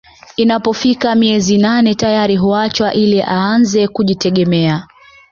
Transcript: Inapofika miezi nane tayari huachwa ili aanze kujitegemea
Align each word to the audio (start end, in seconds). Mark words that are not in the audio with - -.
Inapofika 0.37 1.15
miezi 1.15 1.57
nane 1.57 1.95
tayari 1.95 2.35
huachwa 2.35 2.93
ili 2.93 3.21
aanze 3.23 3.87
kujitegemea 3.87 4.87